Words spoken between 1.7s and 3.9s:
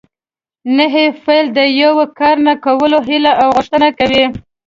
یو کار نه کولو هیله او غوښتنه